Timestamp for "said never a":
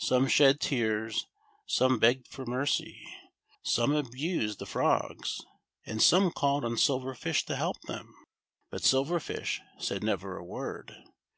9.78-10.44